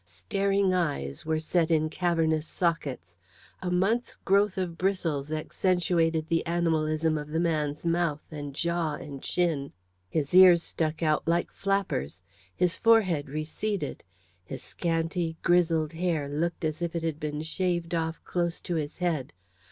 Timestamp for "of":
4.57-4.75, 7.19-7.27